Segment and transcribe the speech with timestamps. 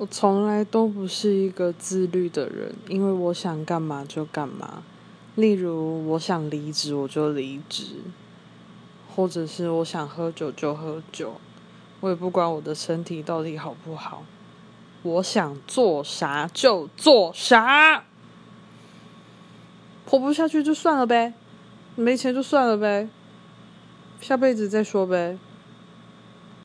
[0.00, 4.82] 我从来都不是一个自律的人因为我想干嘛就干嘛。
[5.34, 7.96] 例如我想离职我就离职
[9.14, 11.34] 或者是我想喝酒就喝酒
[12.00, 14.22] 我也不管我的身体到底好不好
[15.02, 18.04] 我想做啥就做啥。
[20.06, 21.34] 活不下去就算了呗
[21.94, 23.06] 没钱就算了呗
[24.18, 25.38] 下辈子再说呗。